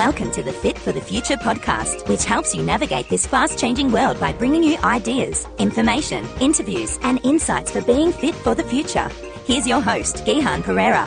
[0.00, 3.92] Welcome to the Fit for the Future podcast, which helps you navigate this fast changing
[3.92, 9.10] world by bringing you ideas, information, interviews, and insights for being fit for the future.
[9.44, 11.06] Here's your host, Gihan Perera.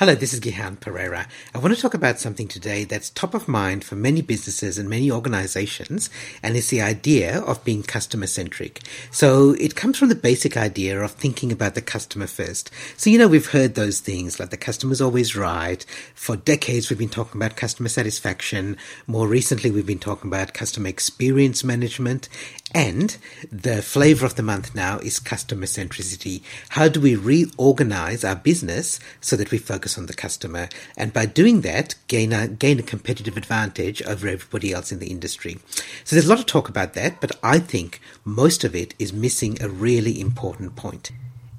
[0.00, 1.26] Hello, this is Gihan Perera.
[1.54, 4.88] I want to talk about something today that's top of mind for many businesses and
[4.88, 6.08] many organizations,
[6.42, 8.80] and it's the idea of being customer centric.
[9.10, 12.70] So it comes from the basic idea of thinking about the customer first.
[12.96, 15.84] So, you know, we've heard those things like the customer's always right.
[16.14, 18.78] For decades, we've been talking about customer satisfaction.
[19.06, 22.30] More recently, we've been talking about customer experience management.
[22.72, 23.16] And
[23.50, 26.42] the flavor of the month now is customer centricity.
[26.70, 30.68] How do we reorganize our business so that we focus on the customer?
[30.96, 35.10] And by doing that, gain a, gain a competitive advantage over everybody else in the
[35.10, 35.58] industry.
[36.04, 39.12] So there's a lot of talk about that, but I think most of it is
[39.12, 41.10] missing a really important point.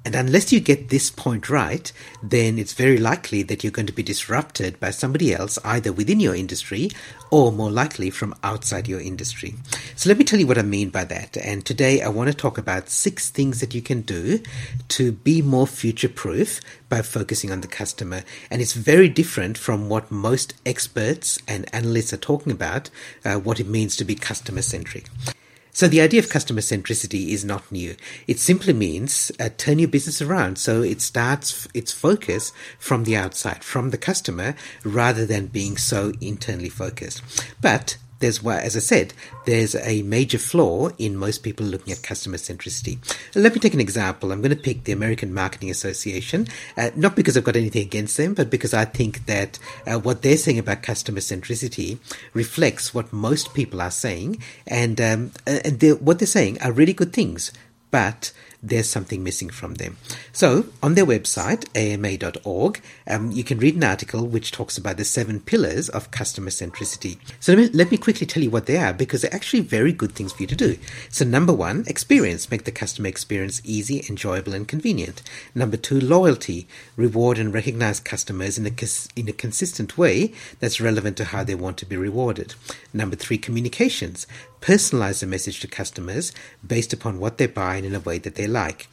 [0.04, 1.92] And unless you get this point right,
[2.22, 6.18] then it's very likely that you're going to be disrupted by somebody else, either within
[6.18, 6.90] your industry
[7.30, 9.54] or more likely from outside your industry.
[9.94, 11.36] So let me tell you what I mean by that.
[11.36, 14.40] And today I want to talk about six things that you can do
[14.88, 18.24] to be more future proof by focusing on the customer.
[18.50, 22.90] And it's very different from what most experts and analysts are talking about,
[23.24, 25.08] uh, what it means to be customer centric.
[25.74, 27.96] So the idea of customer centricity is not new.
[28.26, 33.04] It simply means uh, turn your business around so it starts f- its focus from
[33.04, 37.22] the outside, from the customer, rather than being so internally focused.
[37.62, 39.12] But there's as I said,
[39.44, 42.96] there's a major flaw in most people looking at customer centricity.
[43.34, 44.32] Let me take an example.
[44.32, 46.46] I'm going to pick the American Marketing Association,
[46.78, 50.22] uh, not because I've got anything against them, but because I think that uh, what
[50.22, 51.98] they're saying about customer centricity
[52.32, 56.94] reflects what most people are saying, and um, and they're, what they're saying are really
[56.94, 57.52] good things,
[57.90, 59.96] but there's something missing from them.
[60.32, 65.04] So, on their website, ama.org, um, you can read an article which talks about the
[65.04, 67.18] seven pillars of customer centricity.
[67.40, 69.92] So, let me, let me quickly tell you what they are because they're actually very
[69.92, 70.78] good things for you to do.
[71.08, 72.50] So, number one, experience.
[72.50, 75.22] Make the customer experience easy, enjoyable, and convenient.
[75.54, 76.68] Number two, loyalty.
[76.96, 78.72] Reward and recognize customers in a,
[79.16, 82.54] in a consistent way that's relevant to how they want to be rewarded.
[82.92, 84.26] Number three, communications.
[84.62, 86.32] Personalize the message to customers
[86.64, 88.88] based upon what they buy and in a way that they like.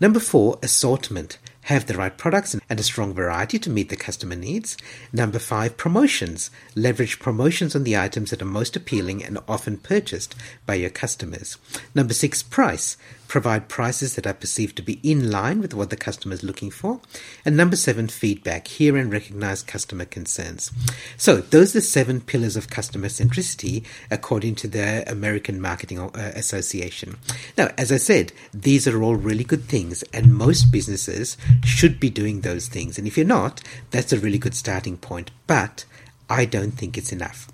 [0.00, 1.38] Number four, assortment.
[1.62, 4.76] Have the right products and a strong variety to meet the customer needs.
[5.12, 6.50] Number five, promotions.
[6.74, 10.34] Leverage promotions on the items that are most appealing and often purchased
[10.64, 11.58] by your customers.
[11.94, 12.96] Number six, price
[13.28, 16.70] provide prices that are perceived to be in line with what the customer is looking
[16.70, 17.00] for.
[17.44, 18.66] And number seven, feedback.
[18.66, 20.72] Hear and recognize customer concerns.
[21.16, 26.32] So those are the seven pillars of customer centricity according to the American Marketing uh,
[26.34, 27.16] Association.
[27.56, 32.10] Now, as I said, these are all really good things and most businesses should be
[32.10, 32.98] doing those things.
[32.98, 35.30] And if you're not, that's a really good starting point.
[35.46, 35.84] But
[36.30, 37.48] I don't think it's enough.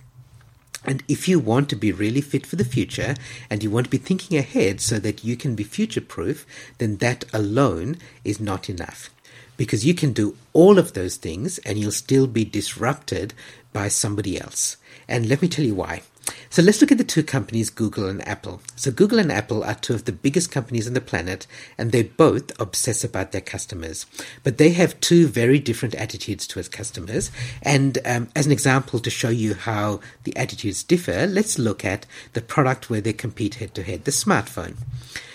[0.84, 3.14] And if you want to be really fit for the future
[3.48, 6.46] and you want to be thinking ahead so that you can be future proof,
[6.78, 9.10] then that alone is not enough.
[9.56, 13.34] Because you can do all of those things and you'll still be disrupted
[13.72, 14.76] by somebody else.
[15.08, 16.02] And let me tell you why.
[16.50, 18.60] So let's look at the two companies, Google and Apple.
[18.76, 21.46] So Google and Apple are two of the biggest companies on the planet,
[21.76, 24.06] and they both obsess about their customers.
[24.42, 27.30] But they have two very different attitudes towards customers.
[27.62, 32.06] And um, as an example to show you how the attitudes differ, let's look at
[32.32, 34.76] the product where they compete head to head, the smartphone.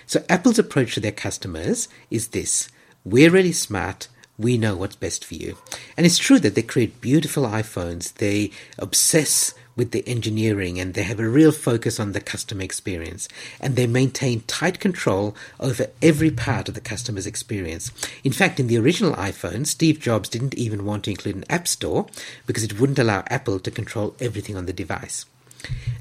[0.06, 2.69] So Apple's approach to their customers is this.
[3.03, 4.07] We're really smart
[4.39, 5.57] we know what's best for you.
[5.97, 8.13] And it's true that they create beautiful iPhones.
[8.13, 13.28] They obsess with the engineering and they have a real focus on the customer experience
[13.59, 17.89] and they maintain tight control over every part of the customer's experience.
[18.23, 21.68] In fact, in the original iPhone, Steve Jobs didn't even want to include an app
[21.68, 22.06] store
[22.45, 25.25] because it wouldn't allow Apple to control everything on the device.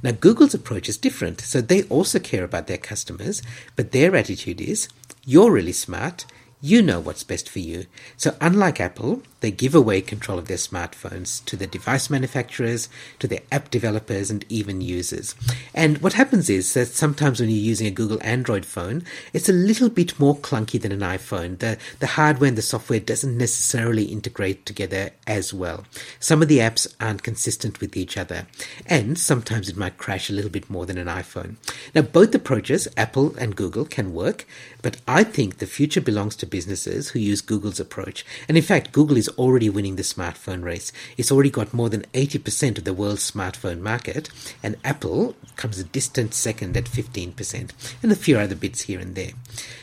[0.03, 3.43] Now, Google's approach is different, so they also care about their customers,
[3.77, 4.88] but their attitude is
[5.25, 6.27] you're really smart,
[6.61, 7.87] you know what's best for you.
[8.17, 12.88] So, unlike Apple, they give away control of their smartphones to the device manufacturers,
[13.21, 15.37] to their app developers, and even users.
[15.73, 19.53] And what happens is that sometimes when you're using a Google Android phone, it's a
[19.53, 21.59] little bit more clunky than an iPhone.
[21.59, 25.85] The, the hardware and the software doesn't necessarily integrate together as well.
[26.19, 28.49] Some of the apps aren't consistent with each other,
[28.87, 31.55] and sometimes it might crash a little bit more than an iPhone.
[31.94, 34.44] Now, both approaches, Apple and Google, can work,
[34.82, 38.25] but I think the future belongs to businesses who use Google's approach.
[38.49, 40.93] And in fact, Google is already winning the smartphone race.
[41.17, 44.31] It's already got more than 80% of the world's smartphone market,
[44.62, 47.71] and Apple comes a distant second at 15%,
[48.03, 49.33] and a few other bits here and there.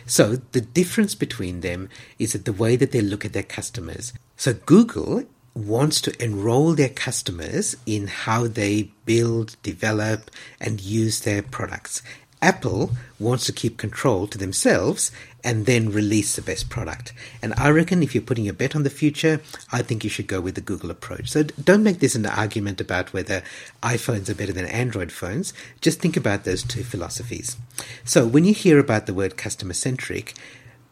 [0.06, 1.90] So the difference between them
[2.20, 4.14] is that the way that they look at their customers.
[4.38, 5.24] So Google
[5.56, 10.30] wants to enroll their customers in how they build, develop,
[10.60, 12.02] and use their products.
[12.46, 15.12] Apple wants to keep control to themselves
[15.44, 17.12] and then release the best product.
[17.42, 20.28] And I reckon if you're putting a bet on the future, I think you should
[20.28, 21.30] go with the Google approach.
[21.30, 23.42] So don't make this an argument about whether
[23.82, 25.54] iPhones are better than Android phones.
[25.82, 27.58] Just think about those two philosophies.
[28.04, 30.36] So when you hear about the word customer centric,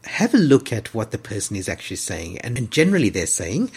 [0.06, 2.40] have a look at what the person is actually saying.
[2.40, 3.70] And generally, they're saying,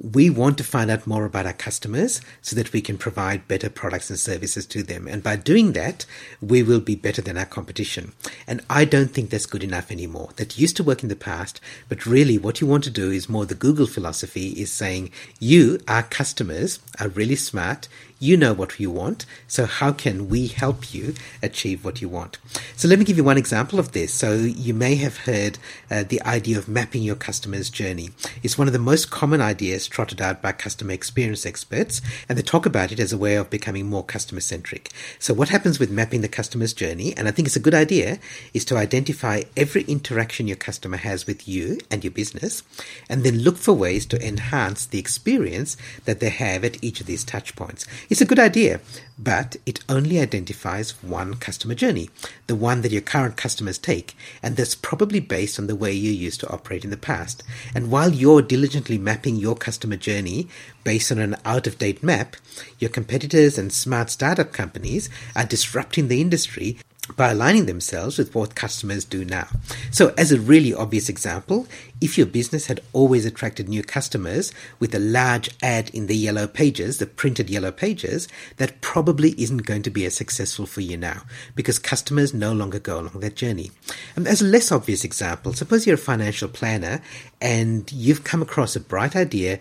[0.00, 3.68] we want to find out more about our customers so that we can provide better
[3.68, 5.08] products and services to them.
[5.08, 6.06] And by doing that,
[6.40, 8.12] we will be better than our competition.
[8.46, 10.30] And I don't think that's good enough anymore.
[10.36, 13.28] That used to work in the past, but really what you want to do is
[13.28, 15.10] more the Google philosophy is saying,
[15.40, 17.88] you, our customers, are really smart.
[18.20, 22.38] You know what you want, so how can we help you achieve what you want?
[22.74, 24.12] So let me give you one example of this.
[24.12, 28.10] So you may have heard uh, the idea of mapping your customer's journey.
[28.42, 32.42] It's one of the most common ideas trotted out by customer experience experts, and they
[32.42, 34.90] talk about it as a way of becoming more customer centric.
[35.20, 38.18] So what happens with mapping the customer's journey, and I think it's a good idea,
[38.52, 42.64] is to identify every interaction your customer has with you and your business,
[43.08, 47.06] and then look for ways to enhance the experience that they have at each of
[47.06, 47.86] these touch points.
[48.10, 48.80] It's a good idea,
[49.18, 52.08] but it only identifies one customer journey,
[52.46, 56.10] the one that your current customers take, and that's probably based on the way you
[56.10, 57.42] used to operate in the past.
[57.74, 60.48] And while you're diligently mapping your customer journey
[60.84, 62.36] based on an out of date map,
[62.78, 66.78] your competitors and smart startup companies are disrupting the industry
[67.16, 69.48] by aligning themselves with what customers do now.
[69.90, 71.66] So, as a really obvious example,
[72.00, 76.46] if your business had always attracted new customers with a large ad in the yellow
[76.46, 80.96] pages, the printed yellow pages, that probably isn't going to be as successful for you
[80.96, 81.22] now
[81.54, 83.70] because customers no longer go along that journey.
[84.14, 87.00] And as a less obvious example, suppose you're a financial planner
[87.40, 89.58] and you've come across a bright idea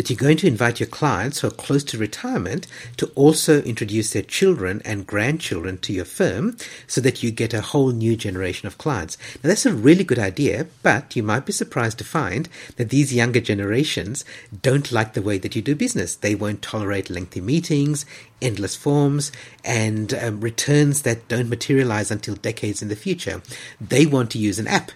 [0.00, 2.66] that you're going to invite your clients who are close to retirement
[2.96, 6.56] to also introduce their children and grandchildren to your firm
[6.86, 9.18] so that you get a whole new generation of clients.
[9.44, 13.12] Now, that's a really good idea, but you might be surprised to find that these
[13.12, 14.24] younger generations
[14.62, 16.14] don't like the way that you do business.
[16.14, 18.06] They won't tolerate lengthy meetings,
[18.40, 19.30] endless forms,
[19.66, 23.42] and um, returns that don't materialize until decades in the future.
[23.78, 24.92] They want to use an app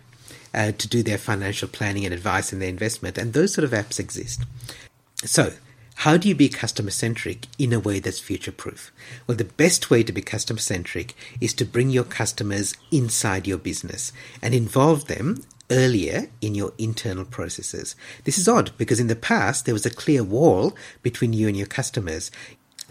[0.54, 3.72] uh, to do their financial planning and advice and their investment, and those sort of
[3.72, 4.44] apps exist.
[5.25, 5.55] So,
[5.99, 8.93] how do you be customer centric in a way that's future proof?
[9.26, 13.59] Well, the best way to be customer centric is to bring your customers inside your
[13.59, 14.12] business
[14.43, 17.97] and involve them earlier in your internal processes.
[18.25, 21.56] This is odd because in the past there was a clear wall between you and
[21.56, 22.31] your customers.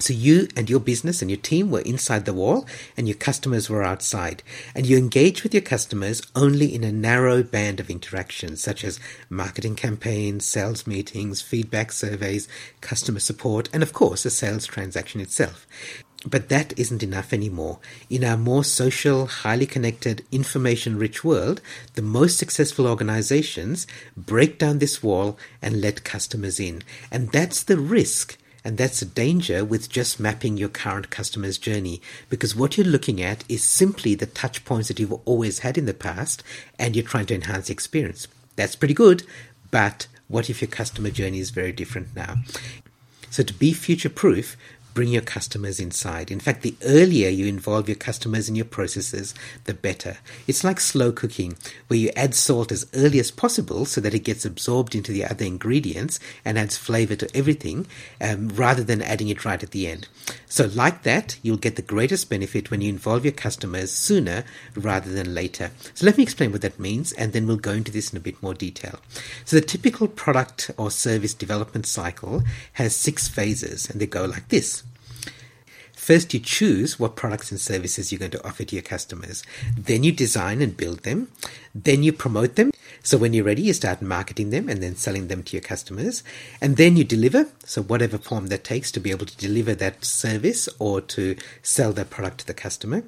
[0.03, 2.67] So you and your business and your team were inside the wall
[2.97, 4.43] and your customers were outside.
[4.75, 8.99] And you engage with your customers only in a narrow band of interactions, such as
[9.29, 12.49] marketing campaigns, sales meetings, feedback surveys,
[12.81, 15.65] customer support, and of course, a sales transaction itself.
[16.25, 17.79] But that isn't enough anymore.
[18.09, 21.61] In our more social, highly connected, information rich world,
[21.93, 26.83] the most successful organizations break down this wall and let customers in.
[27.09, 32.01] And that's the risk and that's a danger with just mapping your current customer's journey
[32.29, 35.85] because what you're looking at is simply the touch points that you've always had in
[35.85, 36.43] the past
[36.79, 38.27] and you're trying to enhance the experience.
[38.55, 39.23] That's pretty good,
[39.71, 42.35] but what if your customer journey is very different now?
[43.29, 44.55] So to be future proof,
[44.93, 46.31] bring your customers inside.
[46.31, 49.33] In fact, the earlier you involve your customers in your processes,
[49.65, 50.17] the better.
[50.47, 51.55] It's like slow cooking,
[51.87, 55.25] where you add salt as early as possible so that it gets absorbed into the
[55.25, 57.87] other ingredients and adds flavor to everything,
[58.21, 60.07] um, rather than adding it right at the end.
[60.47, 64.43] So, like that, you'll get the greatest benefit when you involve your customers sooner
[64.75, 65.71] rather than later.
[65.95, 68.21] So, let me explain what that means, and then we'll go into this in a
[68.21, 68.99] bit more detail.
[69.45, 74.49] So, the typical product or service development cycle has six phases, and they go like
[74.49, 74.82] this.
[76.03, 79.41] First, you choose what products and services you're going to offer to your customers.
[79.77, 81.29] Then you design and build them.
[81.73, 82.71] Then you promote them.
[83.03, 86.21] So when you're ready, you start marketing them and then selling them to your customers.
[86.59, 87.47] And then you deliver.
[87.63, 91.93] So whatever form that takes to be able to deliver that service or to sell
[91.93, 93.05] that product to the customer.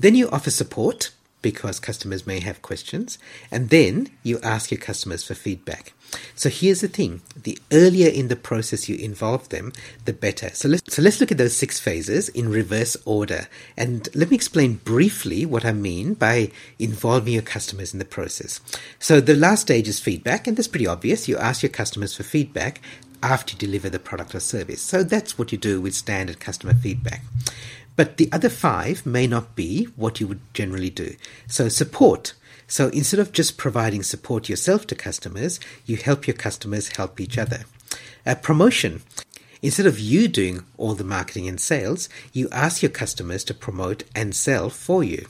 [0.00, 1.12] Then you offer support
[1.44, 3.18] because customers may have questions.
[3.50, 5.92] And then you ask your customers for feedback.
[6.34, 9.74] So here's the thing the earlier in the process you involve them,
[10.06, 10.48] the better.
[10.54, 13.46] So let's, so let's look at those six phases in reverse order.
[13.76, 18.62] And let me explain briefly what I mean by involving your customers in the process.
[18.98, 21.28] So the last stage is feedback, and that's pretty obvious.
[21.28, 22.80] You ask your customers for feedback
[23.22, 24.80] after you deliver the product or service.
[24.80, 27.22] So that's what you do with standard customer feedback.
[27.96, 31.16] But the other five may not be what you would generally do.
[31.46, 32.34] So support
[32.66, 37.38] So instead of just providing support yourself to customers, you help your customers help each
[37.38, 37.64] other.
[38.24, 39.02] A promotion.
[39.62, 44.04] Instead of you doing all the marketing and sales, you ask your customers to promote
[44.14, 45.26] and sell for you.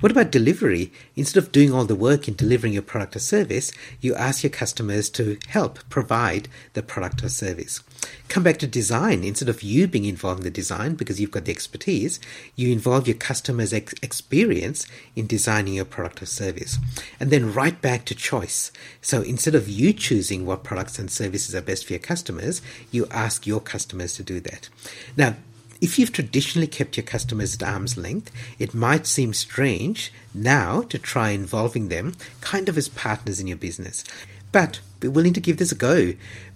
[0.00, 0.92] What about delivery?
[1.16, 4.50] Instead of doing all the work in delivering your product or service, you ask your
[4.50, 7.82] customers to help provide the product or service.
[8.28, 9.24] Come back to design.
[9.24, 12.18] Instead of you being involved in the design because you've got the expertise,
[12.56, 16.78] you involve your customer's ex- experience in designing your product or service.
[17.18, 18.72] And then right back to choice.
[19.02, 23.06] So instead of you choosing what products and services are best for your customers, you
[23.10, 24.68] ask your customers to do that.
[25.16, 25.36] Now,
[25.80, 30.98] if you've traditionally kept your customers at arm's length, it might seem strange now to
[30.98, 34.04] try involving them kind of as partners in your business.
[34.52, 36.12] But be willing to give this a go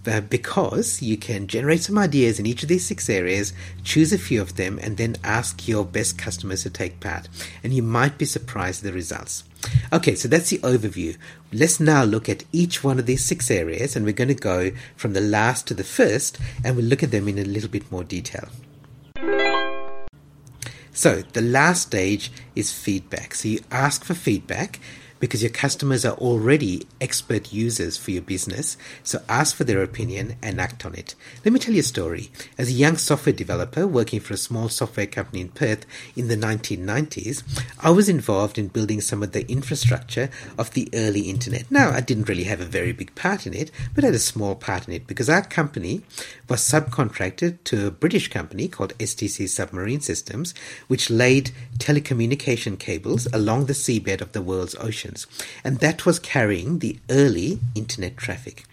[0.06, 4.18] uh, because you can generate some ideas in each of these six areas, choose a
[4.18, 7.28] few of them, and then ask your best customers to take part.
[7.62, 9.44] And you might be surprised at the results.
[9.92, 11.16] Okay, so that's the overview.
[11.52, 14.72] Let's now look at each one of these six areas, and we're going to go
[14.96, 17.90] from the last to the first, and we'll look at them in a little bit
[17.90, 18.48] more detail.
[20.92, 23.34] So, the last stage is feedback.
[23.34, 24.80] So, you ask for feedback
[25.24, 28.76] because your customers are already expert users for your business.
[29.02, 31.14] So ask for their opinion and act on it.
[31.46, 32.30] Let me tell you a story.
[32.58, 36.36] As a young software developer working for a small software company in Perth in the
[36.36, 37.42] 1990s,
[37.80, 40.28] I was involved in building some of the infrastructure
[40.58, 41.70] of the early internet.
[41.70, 44.18] Now, I didn't really have a very big part in it, but I had a
[44.18, 46.02] small part in it because our company
[46.50, 50.52] was subcontracted to a British company called STC Submarine Systems,
[50.86, 55.13] which laid telecommunication cables along the seabed of the world's oceans.
[55.62, 58.64] And that was carrying the early internet traffic.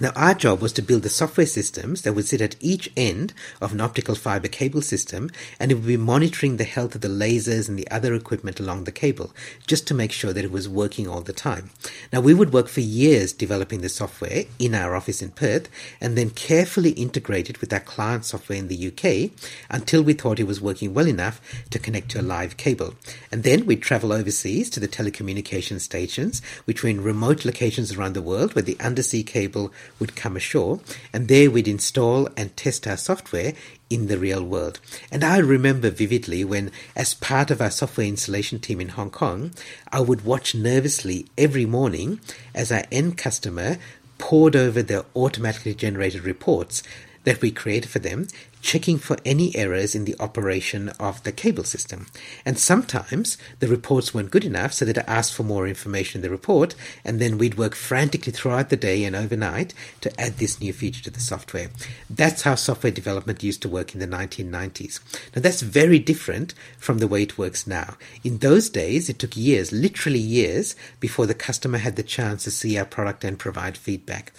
[0.00, 3.34] Now, our job was to build the software systems that would sit at each end
[3.60, 7.08] of an optical fiber cable system, and it would be monitoring the health of the
[7.08, 9.34] lasers and the other equipment along the cable,
[9.66, 11.68] just to make sure that it was working all the time.
[12.14, 15.68] Now, we would work for years developing the software in our office in Perth,
[16.00, 19.32] and then carefully integrate it with our client software in the UK
[19.68, 22.94] until we thought it was working well enough to connect to a live cable.
[23.30, 28.14] And then we'd travel overseas to the telecommunication stations, which were in remote locations around
[28.14, 30.80] the world where the undersea cable would come ashore,
[31.12, 33.52] and there we'd install and test our software
[33.88, 34.80] in the real world.
[35.10, 39.52] And I remember vividly when, as part of our software installation team in Hong Kong,
[39.92, 42.20] I would watch nervously every morning
[42.54, 43.78] as our end customer
[44.18, 46.82] pored over the automatically generated reports
[47.24, 48.28] that we created for them
[48.60, 52.06] checking for any errors in the operation of the cable system.
[52.44, 56.30] And sometimes the reports weren't good enough, so they'd ask for more information in the
[56.30, 56.74] report,
[57.04, 61.02] and then we'd work frantically throughout the day and overnight to add this new feature
[61.04, 61.70] to the software.
[62.08, 65.00] That's how software development used to work in the 1990s.
[65.34, 67.96] Now, that's very different from the way it works now.
[68.24, 72.50] In those days, it took years, literally years, before the customer had the chance to
[72.50, 74.32] see our product and provide feedback.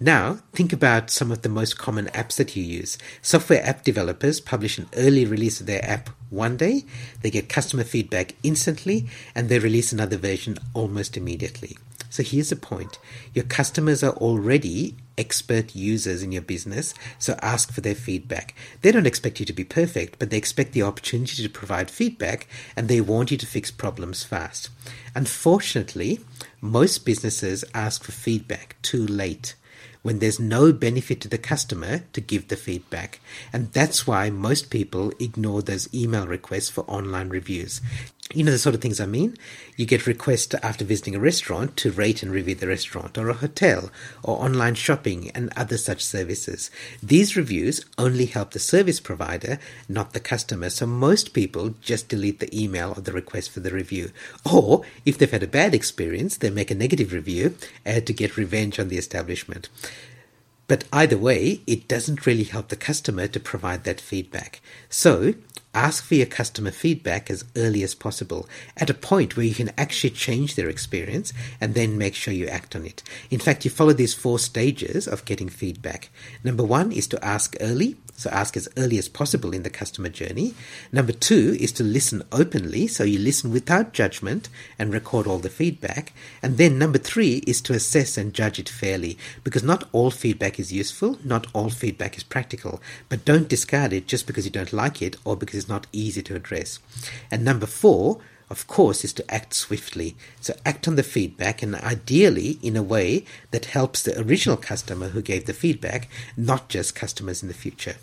[0.00, 2.98] Now, think about some of the most common apps that you use.
[3.22, 6.84] Software app developers publish an early release of their app one day,
[7.22, 11.76] they get customer feedback instantly, and they release another version almost immediately.
[12.10, 12.98] So here's the point
[13.32, 18.54] your customers are already expert users in your business, so ask for their feedback.
[18.82, 22.46] They don't expect you to be perfect, but they expect the opportunity to provide feedback
[22.76, 24.70] and they want you to fix problems fast.
[25.16, 26.20] Unfortunately,
[26.60, 29.54] most businesses ask for feedback too late
[30.04, 33.20] when there's no benefit to the customer to give the feedback.
[33.54, 37.80] And that's why most people ignore those email requests for online reviews.
[38.32, 39.36] You know the sort of things I mean?
[39.76, 43.34] You get requests after visiting a restaurant to rate and review the restaurant, or a
[43.34, 43.90] hotel,
[44.22, 46.70] or online shopping, and other such services.
[47.02, 49.58] These reviews only help the service provider,
[49.90, 53.70] not the customer, so most people just delete the email or the request for the
[53.70, 54.10] review.
[54.50, 58.38] Or, if they've had a bad experience, they make a negative review uh, to get
[58.38, 59.68] revenge on the establishment.
[60.66, 64.62] But either way, it doesn't really help the customer to provide that feedback.
[64.88, 65.34] So,
[65.74, 69.72] ask for your customer feedback as early as possible at a point where you can
[69.76, 73.02] actually change their experience and then make sure you act on it.
[73.30, 76.10] In fact, you follow these four stages of getting feedback.
[76.42, 77.96] Number one is to ask early.
[78.16, 80.54] So ask as early as possible in the customer journey.
[80.92, 82.86] Number two is to listen openly.
[82.86, 86.12] So you listen without judgment and record all the feedback.
[86.42, 90.58] And then number three is to assess and judge it fairly because not all feedback
[90.58, 91.18] is useful.
[91.24, 95.16] Not all feedback is practical, but don't discard it just because you don't like it
[95.24, 96.78] or because it's not easy to address.
[97.30, 98.20] And number four,
[98.54, 100.14] of course, is to act swiftly.
[100.40, 105.08] So act on the feedback and ideally in a way that helps the original customer
[105.08, 107.96] who gave the feedback, not just customers in the future.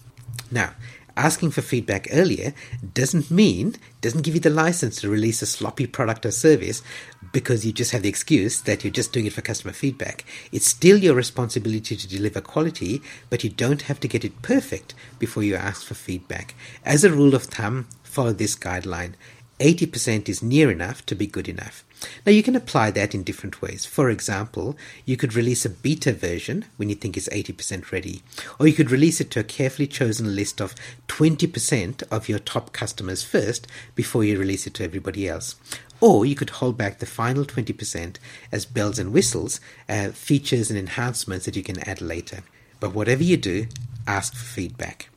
[0.52, 0.74] Now,
[1.16, 2.54] asking for feedback earlier
[2.94, 6.84] doesn't mean, doesn't give you the license to release a sloppy product or service
[7.32, 10.26] because you just have the excuse that you're just doing it for customer feedback.
[10.52, 14.96] It's still your responsibility to deliver quality, but you don't have to get it perfect
[15.18, 16.56] before you ask for feedback.
[16.84, 19.14] As a rule of thumb, follow this guideline.
[19.62, 21.84] 80% is near enough to be good enough.
[22.26, 23.86] Now you can apply that in different ways.
[23.86, 24.76] For example,
[25.06, 28.24] you could release a beta version when you think it's 80% ready,
[28.60, 30.74] or you could release it to a carefully chosen list of
[31.08, 35.56] 20% of your top customers first before you release it to everybody else.
[36.00, 38.16] Or you could hold back the final 20%
[38.52, 42.40] as bells and whistles, uh, features and enhancements that you can add later.
[42.80, 43.68] But whatever you do,
[44.08, 45.11] ask for feedback.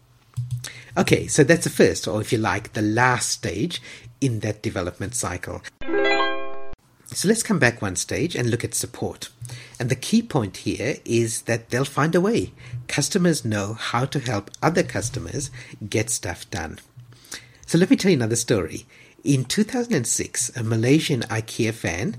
[0.97, 3.83] Okay, so that's the first, or if you like, the last stage
[4.21, 5.61] in that development cycle.
[7.07, 9.29] So let's come back one stage and look at support.
[9.79, 12.53] And the key point here is that they'll find a way.
[12.87, 15.51] Customers know how to help other customers
[15.89, 16.79] get stuff done.
[17.67, 18.87] So let me tell you another story.
[19.25, 22.17] In 2006, a Malaysian IKEA fan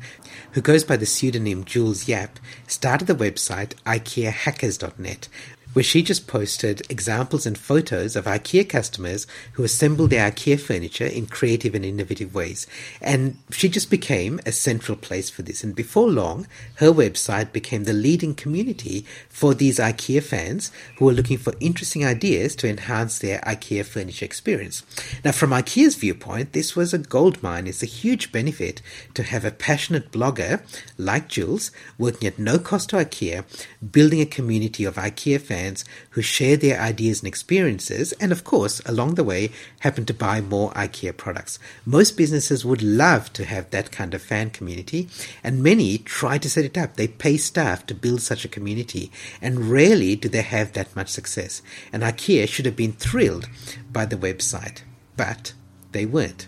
[0.53, 5.27] who goes by the pseudonym Jules Yap started the website IKEAhackers.net
[5.75, 11.05] where she just posted examples and photos of IKEA customers who assembled their IKEA furniture
[11.05, 12.65] in creative and innovative ways.
[13.01, 15.65] And she just became a central place for this.
[15.65, 21.11] And before long, her website became the leading community for these IKEA fans who were
[21.11, 24.81] looking for interesting ideas to enhance their IKEA furniture experience.
[25.25, 27.67] Now, from IKEA's viewpoint, this was a gold mine.
[27.67, 28.81] It's a huge benefit
[29.13, 30.61] to have a passionate blogger
[30.97, 33.43] like Jules working at no cost to IKEA,
[33.91, 35.64] building a community of IKEA fans
[36.11, 40.41] who share their ideas and experiences, and of course, along the way, happen to buy
[40.41, 41.59] more IKEA products.
[41.85, 45.07] Most businesses would love to have that kind of fan community,
[45.43, 46.95] and many try to set it up.
[46.95, 51.09] They pay staff to build such a community, and rarely do they have that much
[51.09, 51.61] success.
[51.91, 53.49] And IKEA should have been thrilled
[53.91, 54.81] by the website,
[55.17, 55.53] but
[55.91, 56.47] they weren't.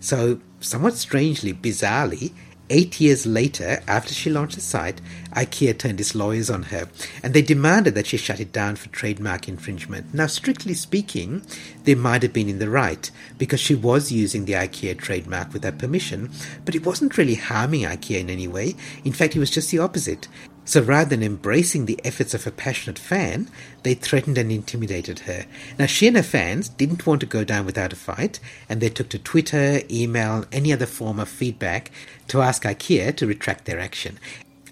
[0.00, 2.32] So, somewhat strangely, bizarrely,
[2.68, 5.00] Eight years later, after she launched the site,
[5.36, 6.88] IKEA turned its lawyers on her,
[7.22, 10.12] and they demanded that she shut it down for trademark infringement.
[10.12, 11.42] Now, strictly speaking,
[11.84, 15.78] they might have been in the right, because she was using the IKEA trademark without
[15.78, 16.30] permission,
[16.64, 18.74] but it wasn't really harming IKEA in any way.
[19.04, 20.26] In fact, it was just the opposite.
[20.66, 23.48] So rather than embracing the efforts of a passionate fan,
[23.84, 25.46] they threatened and intimidated her.
[25.78, 28.88] Now, she and her fans didn't want to go down without a fight, and they
[28.88, 31.92] took to Twitter, email, any other form of feedback
[32.28, 34.18] to ask IKEA to retract their action.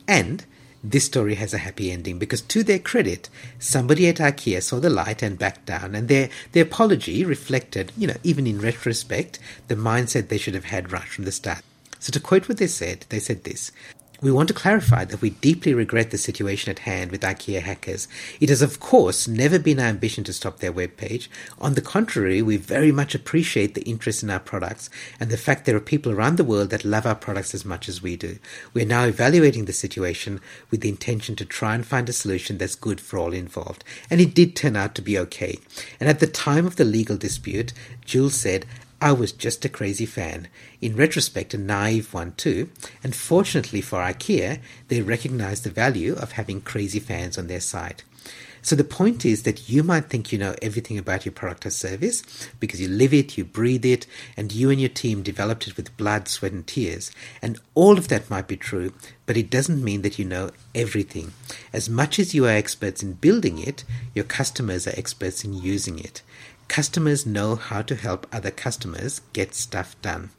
[0.08, 0.44] And
[0.82, 3.30] this story has a happy ending because, to their credit,
[3.60, 8.08] somebody at IKEA saw the light and backed down, and their, their apology reflected, you
[8.08, 11.62] know, even in retrospect, the mindset they should have had right from the start.
[12.00, 13.72] So, to quote what they said, they said this
[14.24, 18.08] we want to clarify that we deeply regret the situation at hand with IKEA hackers.
[18.40, 21.28] It has, of course, never been our ambition to stop their webpage.
[21.58, 24.88] On the contrary, we very much appreciate the interest in our products
[25.20, 27.86] and the fact there are people around the world that love our products as much
[27.86, 28.38] as we do.
[28.72, 32.56] We are now evaluating the situation with the intention to try and find a solution
[32.56, 33.84] that's good for all involved.
[34.08, 35.58] And it did turn out to be okay.
[36.00, 37.74] And at the time of the legal dispute,
[38.06, 38.64] Jules said,
[39.00, 40.48] I was just a crazy fan.
[40.80, 42.70] In retrospect, a naive one too.
[43.02, 48.02] And fortunately for IKEA, they recognize the value of having crazy fans on their site.
[48.64, 51.70] So the point is that you might think you know everything about your product or
[51.70, 52.22] service
[52.60, 54.06] because you live it, you breathe it,
[54.38, 57.10] and you and your team developed it with blood, sweat, and tears.
[57.42, 58.94] And all of that might be true,
[59.26, 61.34] but it doesn't mean that you know everything.
[61.74, 65.98] As much as you are experts in building it, your customers are experts in using
[65.98, 66.22] it.
[66.74, 70.30] Customers know how to help other customers get stuff done.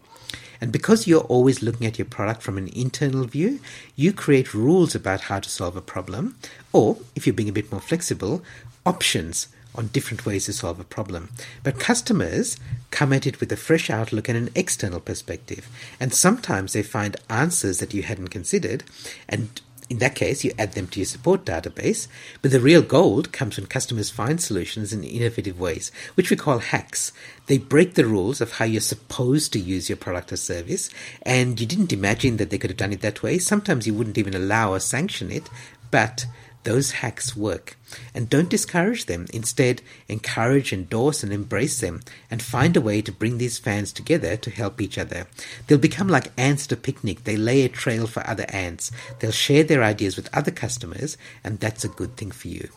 [0.60, 3.62] And because you're always looking at your product from an internal view,
[3.96, 6.36] you create rules about how to solve a problem,
[6.74, 8.44] or if you're being a bit more flexible,
[8.86, 11.30] options on different ways to solve a problem.
[11.64, 12.58] But customers
[12.92, 15.70] come at it with a fresh outlook and an external perspective.
[16.02, 18.84] And sometimes they find answers that you hadn't considered,
[19.30, 22.08] and in that case, you add them to your support database.
[22.42, 26.58] But the real gold comes when customers find solutions in innovative ways, which we call
[26.58, 27.12] hacks.
[27.46, 30.90] They break the rules of how you're supposed to use your product or service,
[31.22, 33.38] and you didn't imagine that they could have done it that way.
[33.38, 35.50] Sometimes you wouldn't even allow or sanction it,
[35.92, 36.26] but
[36.66, 37.78] those hacks work.
[38.14, 39.28] And don't discourage them.
[39.34, 44.36] Instead, encourage, endorse, and embrace them, and find a way to bring these fans together
[44.36, 45.28] to help each other.
[45.66, 47.24] They'll become like ants at a picnic.
[47.24, 48.92] They lay a trail for other ants.
[49.20, 52.70] They'll share their ideas with other customers, and that's a good thing for you.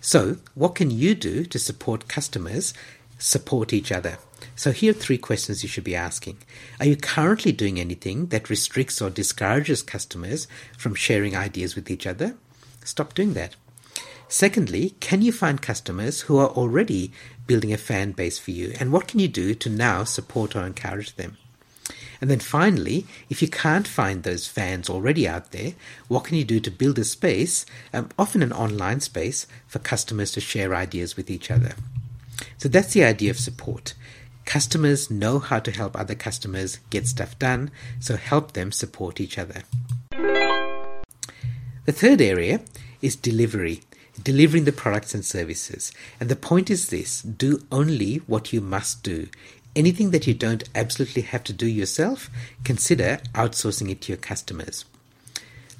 [0.00, 2.72] So, what can you do to support customers
[3.18, 4.18] support each other?
[4.54, 6.38] So, here are three questions you should be asking.
[6.78, 12.06] Are you currently doing anything that restricts or discourages customers from sharing ideas with each
[12.06, 12.36] other?
[12.84, 13.56] Stop doing that.
[14.28, 17.12] Secondly, can you find customers who are already
[17.46, 18.72] building a fan base for you?
[18.80, 21.36] And what can you do to now support or encourage them?
[22.20, 25.74] And then finally, if you can't find those fans already out there,
[26.06, 30.30] what can you do to build a space, um, often an online space, for customers
[30.32, 31.72] to share ideas with each other?
[32.58, 33.94] So that's the idea of support.
[34.44, 39.36] Customers know how to help other customers get stuff done, so help them support each
[39.36, 39.62] other.
[41.84, 42.60] The third area
[43.00, 43.80] is delivery,
[44.22, 45.90] delivering the products and services.
[46.20, 49.28] And the point is this do only what you must do.
[49.74, 52.30] Anything that you don't absolutely have to do yourself,
[52.62, 54.84] consider outsourcing it to your customers.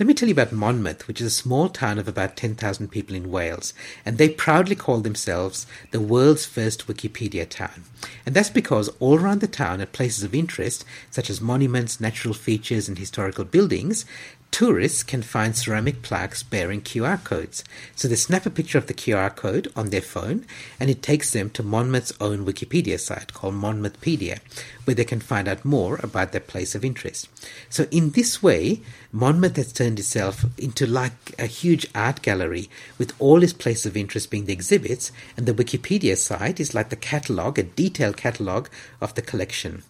[0.03, 3.15] Let me tell you about Monmouth, which is a small town of about 10,000 people
[3.15, 3.73] in Wales,
[4.05, 7.85] and they proudly call themselves the world's first Wikipedia town.
[8.27, 12.35] And that's because all around the town, at places of interest, such as monuments, natural
[12.35, 14.05] features, and historical buildings,
[14.53, 17.65] tourists can find ceramic plaques bearing QR codes.
[17.97, 20.45] So they snap a picture of the QR code on their phone
[20.79, 24.41] and it takes them to Monmouth's own Wikipedia site called Monmouthpedia,
[24.85, 27.29] where they can find out more about their place of interest.
[27.71, 28.83] So in this way,
[29.15, 33.95] Monmouth has turned itself into like a huge art gallery with all its places of
[33.95, 38.71] interest being the exhibits and the Wikipedia site is like the catalogue, a detailed catalogue
[39.03, 39.83] of the collection.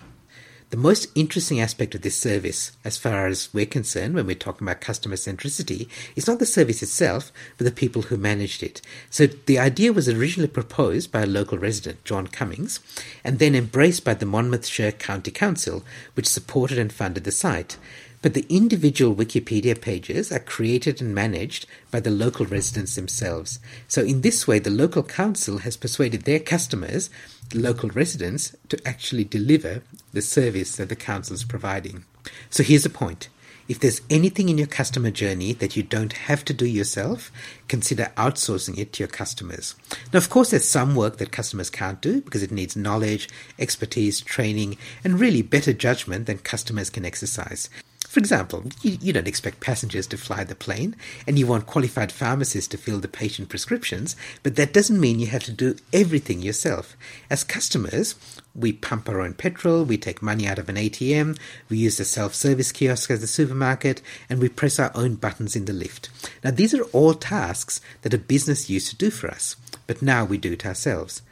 [0.71, 4.67] The most interesting aspect of this service, as far as we're concerned when we're talking
[4.67, 8.81] about customer centricity, is not the service itself, but the people who managed it.
[9.11, 12.81] So the idea was originally proposed by a local resident, John Cummings,
[13.23, 17.77] and then embraced by the Monmouthshire County Council, which supported and funded the site.
[18.23, 23.59] But the individual Wikipedia pages are created and managed by the local residents themselves.
[23.89, 27.11] So in this way, the local council has persuaded their customers,
[27.51, 29.83] the local residents, to actually deliver
[30.13, 32.05] the service that the council is providing.
[32.49, 33.29] So here's the point.
[33.69, 37.31] If there's anything in your customer journey that you don't have to do yourself,
[37.69, 39.77] consider outsourcing it to your customers.
[40.13, 44.21] Now, of course, there's some work that customers can't do because it needs knowledge, expertise,
[44.21, 47.71] training, and really better judgment than customers can exercise.
[48.13, 50.97] For example, you, you, don't expect passengers to fly the plane,
[51.27, 55.29] and you want qualified pharmacists to fill the patient prescriptions, but that doesn't mean you
[55.29, 56.95] have to do everything yourself.
[57.31, 58.15] As customers,
[58.55, 61.39] we pump our own petrol, we take money out of an ATM,
[61.71, 65.57] we use the self service kiosk at the supermarket, and we press our own buttons
[65.57, 66.11] in the lift.
[66.45, 70.27] Now, these are all tasks that a business used to do for us, but now
[70.27, 71.23] we do it ourselves.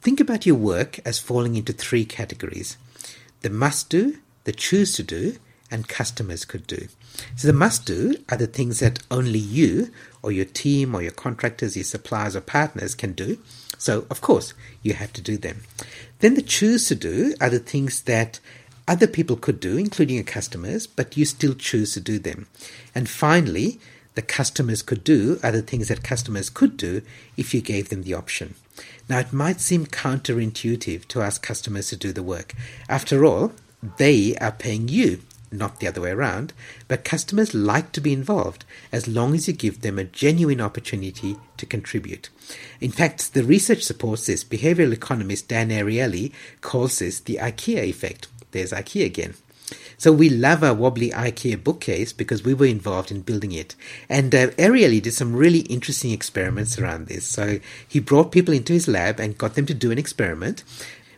[0.00, 2.76] Think about your work as falling into three categories
[3.42, 5.36] the must do, the choose to do,
[5.70, 6.88] and customers could do.
[7.36, 9.90] So the must do are the things that only you
[10.22, 13.38] or your team or your contractors, your suppliers or partners can do.
[13.76, 15.62] So of course you have to do them.
[16.20, 18.40] Then the choose to do are the things that
[18.86, 22.46] other people could do, including your customers, but you still choose to do them.
[22.94, 23.78] And finally,
[24.14, 27.02] the customers could do are the things that customers could do
[27.36, 28.54] if you gave them the option.
[29.08, 32.54] Now, it might seem counterintuitive to ask customers to do the work.
[32.88, 33.52] After all,
[33.98, 35.20] they are paying you
[35.50, 36.52] not the other way around,
[36.86, 41.36] but customers like to be involved as long as you give them a genuine opportunity
[41.56, 42.28] to contribute.
[42.80, 44.44] In fact, the research supports this.
[44.44, 48.28] Behavioral economist Dan Ariely calls this the IKEA effect.
[48.52, 49.34] There's IKEA again.
[49.98, 53.74] So we love our wobbly IKEA bookcase because we were involved in building it.
[54.08, 57.26] And uh, Ariely did some really interesting experiments around this.
[57.26, 60.62] So he brought people into his lab and got them to do an experiment.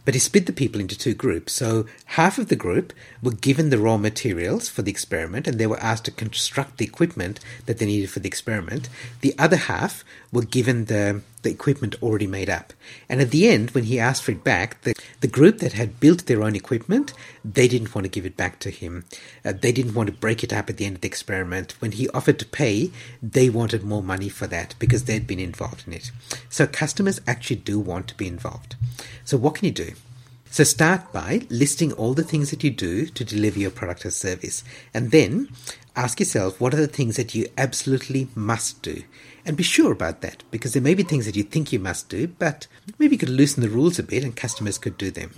[0.04, 1.52] But he split the people into two groups.
[1.52, 5.66] So half of the group were given the raw materials for the experiment and they
[5.66, 8.88] were asked to construct the equipment that they needed for the experiment.
[9.20, 12.72] The other half were given the, the equipment already made up.
[13.08, 16.00] And at the end, when he asked for it back, the, the group that had
[16.00, 17.12] built their own equipment,
[17.44, 19.04] they didn't want to give it back to him.
[19.44, 21.72] Uh, they didn't want to break it up at the end of the experiment.
[21.80, 22.90] When he offered to pay,
[23.22, 26.10] they wanted more money for that because they'd been involved in it.
[26.48, 28.76] So customers actually do want to be involved.
[29.24, 29.92] So what can you do?
[30.52, 34.10] So start by listing all the things that you do to deliver your product or
[34.10, 34.64] service.
[34.92, 35.48] And then
[35.94, 39.04] ask yourself what are the things that you absolutely must do.
[39.44, 42.08] And be sure about that because there may be things that you think you must
[42.08, 42.66] do, but
[42.98, 45.30] maybe you could loosen the rules a bit and customers could do them.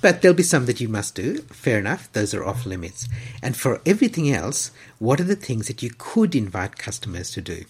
[0.00, 1.42] But there'll be some that you must do.
[1.42, 3.08] Fair enough, those are off limits.
[3.42, 7.64] And for everything else, what are the things that you could invite customers to do?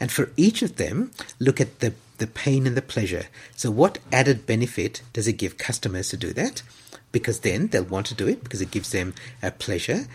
[0.00, 3.26] And for each of them, look at the the pain and the pleasure.
[3.56, 6.62] So, what added benefit does it give customers to do that?
[7.12, 10.06] Because then they'll want to do it because it gives them a pleasure.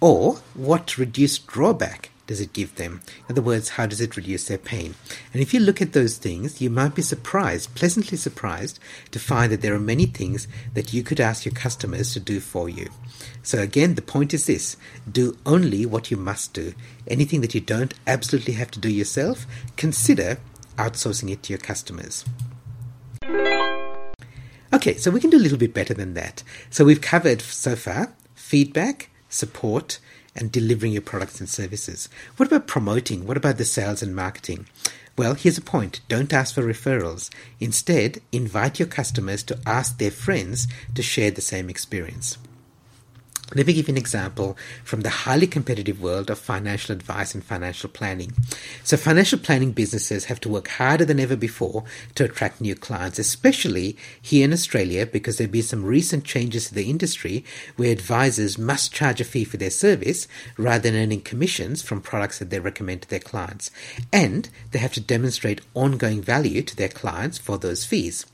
[0.00, 3.02] Or what reduced drawback does it give them?
[3.28, 4.94] In other words, how does it reduce their pain?
[5.34, 9.52] And if you look at those things, you might be surprised, pleasantly surprised, to find
[9.52, 12.88] that there are many things that you could ask your customers to do for you.
[13.42, 14.78] So again, the point is this
[15.10, 16.72] do only what you must do.
[17.06, 19.44] Anything that you don't absolutely have to do yourself,
[19.76, 20.38] consider
[20.76, 22.24] outsourcing it to your customers.
[24.72, 26.42] Okay, so we can do a little bit better than that.
[26.70, 29.98] So we've covered so far feedback, support,
[30.34, 32.08] and delivering your products and services.
[32.36, 33.26] What about promoting?
[33.26, 34.66] What about the sales and marketing?
[35.16, 36.00] Well, here's a point.
[36.08, 37.28] Don't ask for referrals.
[37.60, 42.38] Instead, invite your customers to ask their friends to share the same experience.
[43.54, 47.44] Let me give you an example from the highly competitive world of financial advice and
[47.44, 48.32] financial planning.
[48.82, 51.84] So, financial planning businesses have to work harder than ever before
[52.14, 56.68] to attract new clients, especially here in Australia, because there have been some recent changes
[56.68, 57.44] to the industry
[57.76, 62.38] where advisors must charge a fee for their service rather than earning commissions from products
[62.38, 63.70] that they recommend to their clients.
[64.12, 68.24] And they have to demonstrate ongoing value to their clients for those fees.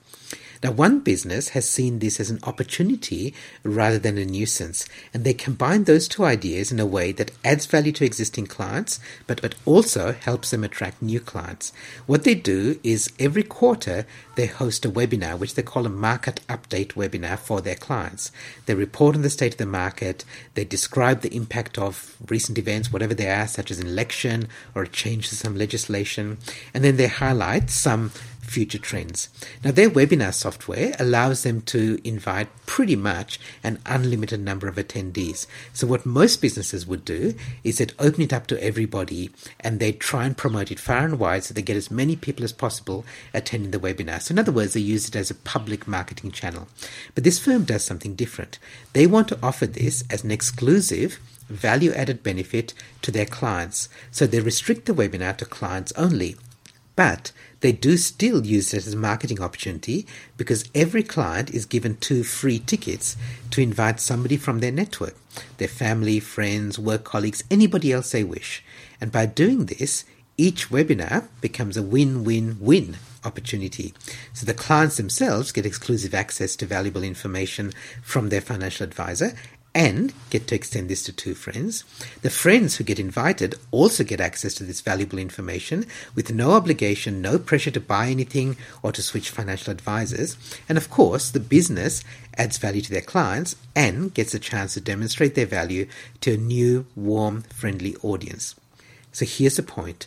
[0.63, 5.35] Now, one business has seen this as an opportunity rather than a nuisance, and they
[5.35, 9.55] combine those two ideas in a way that adds value to existing clients, but it
[9.65, 11.73] also helps them attract new clients.
[12.07, 16.41] What they do is every quarter they host a webinar, which they call a market
[16.49, 18.33] update webinar for their clients.
[18.67, 22.93] They report on the state of the market, they describe the impact of recent events,
[22.93, 26.39] whatever they are, such as an election or a change to some legislation,
[26.75, 28.11] and then they highlight some
[28.49, 29.29] future trends.
[29.63, 35.47] Now, their webinar software allows them to invite pretty much an unlimited number of attendees.
[35.73, 39.31] So, what most businesses would do is they'd open it up to everybody
[39.61, 42.45] and they try and promote it far and wide so they get as many people
[42.45, 44.21] as possible attending the webinar.
[44.21, 46.69] So, in other words, they use it as a public marketing channel.
[47.15, 48.59] But this firm does something different.
[48.93, 53.89] They want to offer this as an exclusive value added benefit to their clients.
[54.11, 56.37] So they restrict the webinar to clients only.
[56.97, 61.97] But they do still use it as a marketing opportunity because every client is given
[61.97, 63.17] two free tickets
[63.51, 65.17] to invite somebody from their network,
[65.57, 68.63] their family, friends, work colleagues, anybody else they wish.
[69.01, 70.05] And by doing this,
[70.37, 73.93] each webinar becomes a win win win opportunity.
[74.33, 79.35] So the clients themselves get exclusive access to valuable information from their financial advisor
[79.75, 81.85] and get to extend this to two friends.
[82.23, 87.21] The friends who get invited also get access to this valuable information with no obligation,
[87.23, 90.37] no pressure to buy anything or to switch financial advisors.
[90.69, 92.03] And of course, the business
[92.37, 95.87] adds value to their clients and gets a chance to demonstrate their value
[96.23, 98.55] to a new, warm, friendly audience.
[99.13, 100.07] So here's the point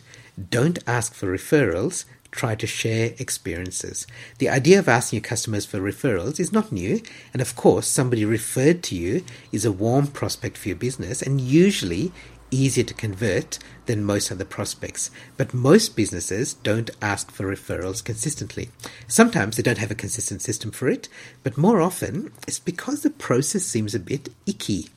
[0.50, 4.06] don't ask for referrals, try to share experiences.
[4.38, 7.00] The idea of asking your customers for referrals is not new,
[7.32, 11.40] and of course, somebody referred to you is a warm prospect for your business and
[11.40, 12.10] usually
[12.50, 15.10] easier to convert than most other prospects.
[15.36, 18.70] But most businesses don't ask for referrals consistently.
[19.08, 21.08] Sometimes they don't have a consistent system for it,
[21.42, 24.88] but more often it's because the process seems a bit icky.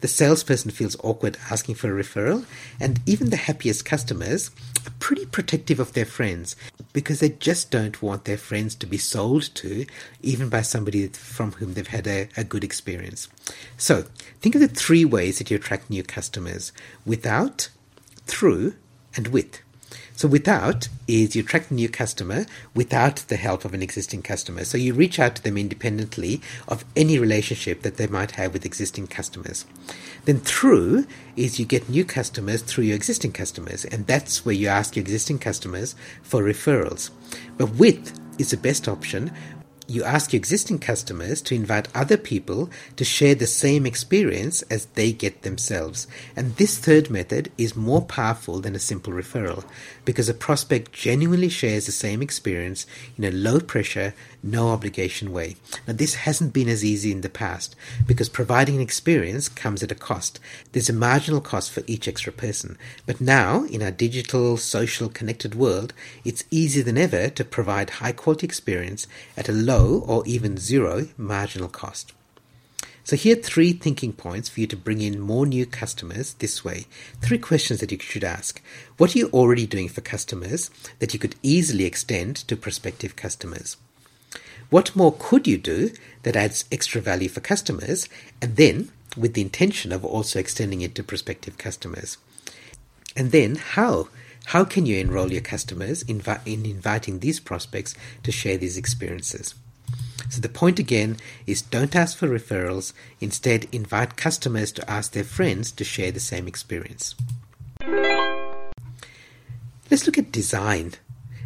[0.00, 2.46] The salesperson feels awkward asking for a referral,
[2.78, 4.50] and even the happiest customers
[4.86, 6.54] are pretty protective of their friends
[6.92, 9.86] because they just don't want their friends to be sold to,
[10.22, 13.28] even by somebody from whom they've had a, a good experience.
[13.76, 14.04] So,
[14.40, 16.72] think of the three ways that you attract new customers
[17.04, 17.68] without,
[18.26, 18.74] through,
[19.16, 19.60] and with.
[20.18, 24.64] So without is you attract a new customer without the help of an existing customer.
[24.64, 28.66] So you reach out to them independently of any relationship that they might have with
[28.66, 29.64] existing customers.
[30.24, 34.66] Then through is you get new customers through your existing customers, and that's where you
[34.66, 37.10] ask your existing customers for referrals.
[37.56, 39.30] But with is the best option
[39.88, 44.84] you ask your existing customers to invite other people to share the same experience as
[44.94, 46.06] they get themselves.
[46.36, 49.64] And this third method is more powerful than a simple referral
[50.04, 55.56] because a prospect genuinely shares the same experience in a low pressure, no obligation way.
[55.86, 57.74] Now, this hasn't been as easy in the past
[58.06, 60.38] because providing an experience comes at a cost.
[60.72, 62.76] There's a marginal cost for each extra person.
[63.06, 65.94] But now, in our digital, social, connected world,
[66.26, 71.08] it's easier than ever to provide high quality experience at a low or even zero
[71.16, 72.12] marginal cost.
[73.04, 76.62] So here are three thinking points for you to bring in more new customers this
[76.62, 76.86] way.
[77.22, 78.60] Three questions that you should ask.
[78.98, 83.78] What are you already doing for customers that you could easily extend to prospective customers?
[84.68, 85.92] What more could you do
[86.24, 88.10] that adds extra value for customers
[88.42, 92.18] and then with the intention of also extending it to prospective customers?
[93.16, 94.08] And then how?
[94.46, 99.54] How can you enroll your customers in inviting these prospects to share these experiences?
[100.28, 105.24] So the point again is don't ask for referrals, instead, invite customers to ask their
[105.24, 107.14] friends to share the same experience.
[109.90, 110.92] Let's look at design.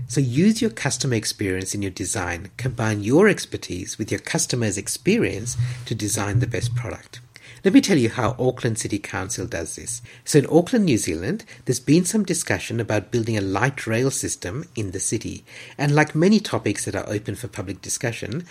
[0.09, 2.51] So use your customer experience in your design.
[2.57, 5.57] Combine your expertise with your customer's experience
[5.87, 7.21] to design the best product.
[7.64, 10.03] Let me tell you how Auckland City Council does this.
[10.25, 14.64] So in Auckland, New Zealand, there's been some discussion about building a light rail system
[14.75, 15.44] in the city.
[15.79, 18.46] And like many topics that are open for public discussion,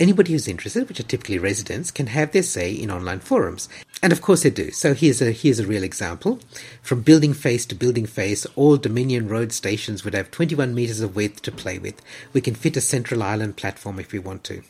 [0.00, 3.68] Anybody who's interested, which are typically residents, can have their say in online forums.
[4.02, 4.72] And of course they do.
[4.72, 6.40] So here's a here's a real example.
[6.82, 11.14] From building face to building face, all Dominion Road stations would have 21 meters of
[11.14, 12.02] width to play with.
[12.32, 14.62] We can fit a central island platform if we want to.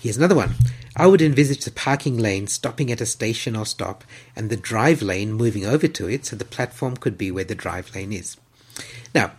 [0.00, 0.54] Here's another one.
[0.96, 4.04] I would envisage the parking lane stopping at a station or stop
[4.36, 7.54] and the drive lane moving over to it so the platform could be where the
[7.54, 8.36] drive lane is.
[9.14, 9.32] Now,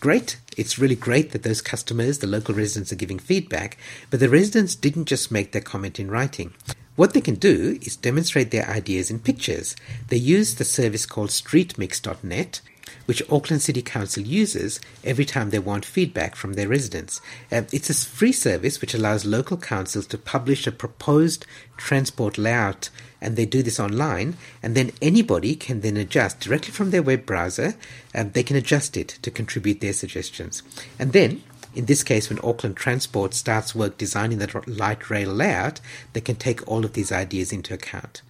[0.00, 0.38] great.
[0.56, 3.76] It's really great that those customers, the local residents, are giving feedback,
[4.10, 6.54] but the residents didn't just make their comment in writing.
[6.96, 9.74] What they can do is demonstrate their ideas in pictures.
[10.08, 12.60] They use the service called streetmix.net,
[13.06, 17.20] which Auckland City Council uses every time they want feedback from their residents.
[17.50, 22.90] Uh, it's a free service which allows local councils to publish a proposed transport layout
[23.20, 27.26] and they do this online and then anybody can then adjust directly from their web
[27.26, 27.74] browser
[28.12, 30.62] and they can adjust it to contribute their suggestions
[30.98, 31.42] and then
[31.74, 35.80] in this case, when Auckland Transport starts work designing the light rail layout,
[36.12, 38.22] they can take all of these ideas into account.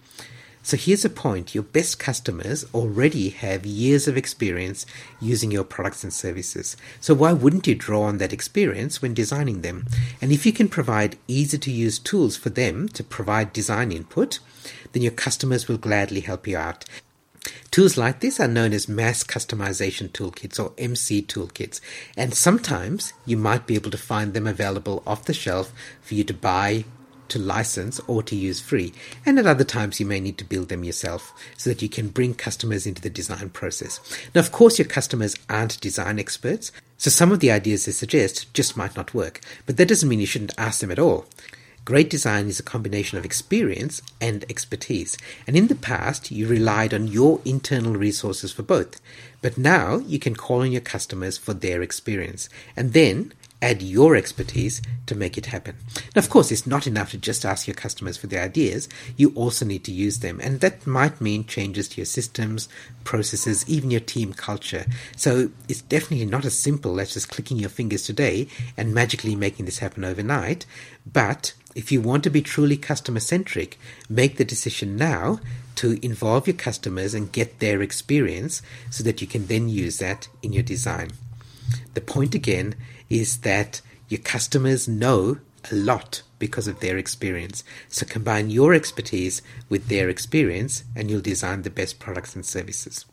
[0.65, 4.87] So here's a point your best customers already have years of experience
[5.21, 6.75] using your products and services.
[6.99, 9.85] So why wouldn't you draw on that experience when designing them?
[10.19, 14.39] And if you can provide easy to use tools for them to provide design input,
[14.91, 16.83] then your customers will gladly help you out.
[17.69, 21.79] Tools like this are known as mass customization toolkits or MC toolkits,
[22.17, 26.23] and sometimes you might be able to find them available off the shelf for you
[26.23, 26.85] to buy
[27.29, 28.93] to license or to use free.
[29.25, 32.09] And at other times, you may need to build them yourself so that you can
[32.09, 33.99] bring customers into the design process.
[34.33, 38.53] Now, of course, your customers aren't design experts, so some of the ideas they suggest
[38.53, 39.41] just might not work.
[39.65, 41.25] But that doesn't mean you shouldn't ask them at all.
[41.85, 45.19] Great design is a combination of experience and expertise.
[45.45, 48.99] And in the past, you relied on your internal resources for both.
[49.43, 52.49] But now you can call on your customers for their experience.
[52.75, 55.75] And then add your expertise to make it happen.
[56.15, 58.89] Now, of course, it's not enough to just ask your customers for their ideas.
[59.17, 60.39] You also need to use them.
[60.41, 62.67] And that might mean changes to your systems,
[63.03, 64.85] processes, even your team culture.
[65.15, 69.65] So it's definitely not as simple as just clicking your fingers today and magically making
[69.65, 70.65] this happen overnight.
[71.11, 73.77] But if you want to be truly customer centric,
[74.09, 75.39] make the decision now
[75.75, 80.27] to involve your customers and get their experience so that you can then use that
[80.41, 81.09] in your design.
[81.93, 82.75] The point again
[83.09, 85.39] is that your customers know
[85.71, 87.63] a lot because of their experience.
[87.87, 93.05] So combine your expertise with their experience and you'll design the best products and services.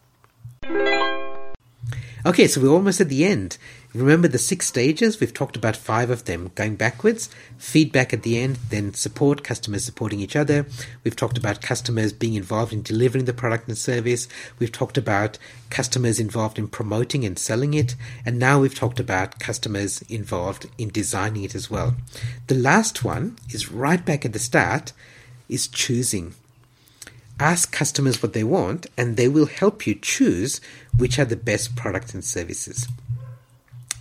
[2.24, 3.58] Okay, so we're almost at the end.
[3.94, 5.20] Remember the six stages?
[5.20, 6.50] We've talked about five of them.
[6.54, 7.28] Going backwards,
[7.58, 10.64] feedback at the end, then support, customers supporting each other.
[11.04, 14.28] We've talked about customers being involved in delivering the product and service.
[14.58, 15.36] We've talked about
[15.68, 17.94] customers involved in promoting and selling it.
[18.24, 21.94] And now we've talked about customers involved in designing it as well.
[22.46, 24.94] The last one is right back at the start,
[25.50, 26.32] is choosing.
[27.38, 30.62] Ask customers what they want, and they will help you choose
[30.96, 32.88] which are the best products and services.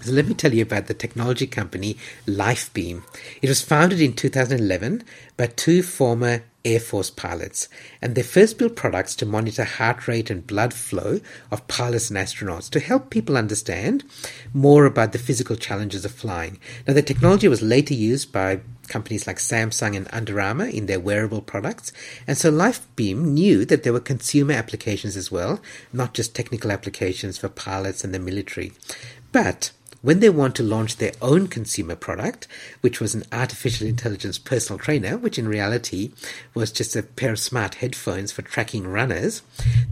[0.02, 3.04] So let me tell you about the technology company Lifebeam.
[3.42, 5.04] It was founded in 2011
[5.38, 7.70] by two former Air Force pilots,
[8.02, 11.20] and they first built products to monitor heart rate and blood flow
[11.52, 14.04] of pilots and astronauts to help people understand
[14.54, 16.60] more about the physical challenges of flying.
[16.88, 21.00] Now, the technology was later used by companies like Samsung and Under Armour in their
[21.00, 21.92] wearable products,
[22.28, 25.62] and so Lifebeam knew that there were consumer applications as well,
[25.94, 28.74] not just technical applications for pilots and the military.
[29.32, 32.48] But when they want to launch their own consumer product,
[32.82, 36.12] which was an artificial intelligence personal trainer, which in reality
[36.54, 39.42] was just a pair of smart headphones for tracking runners,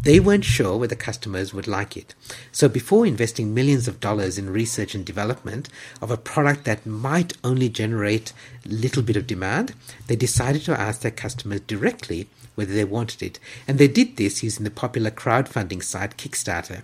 [0.02, 2.16] they weren't sure whether customers would like it.
[2.52, 5.70] So before investing millions of dollars in research and development
[6.02, 8.34] of a product that might only generate
[8.66, 9.74] a little bit of demand,
[10.08, 12.28] they decided to ask their customers directly
[12.60, 13.40] whether they wanted it.
[13.70, 16.82] And they did this using the popular crowdfunding site Kickstarter.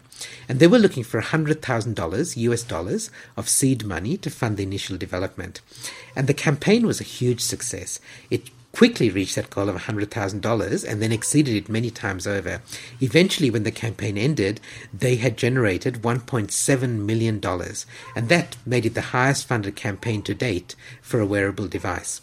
[0.47, 4.95] And they were looking for $100,000 US dollars of seed money to fund the initial
[4.95, 5.59] development.
[6.15, 7.99] And the campaign was a huge success.
[8.29, 12.61] It quickly reached that goal of $100,000 and then exceeded it many times over.
[13.01, 14.61] Eventually, when the campaign ended,
[14.93, 17.41] they had generated $1.7 million,
[18.15, 22.21] and that made it the highest funded campaign to date for a wearable device.